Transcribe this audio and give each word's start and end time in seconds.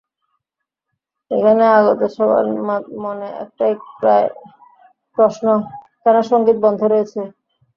এখানে 1.31 1.63
আগত 1.77 2.01
সবার 2.15 2.45
মনে 3.03 3.27
একটাই 3.43 3.73
প্রশ্ন, 5.17 5.45
কেন 6.03 6.15
সংগীত 6.31 6.57
বন্ধ 6.65 6.81
রয়েছে? 6.85 7.21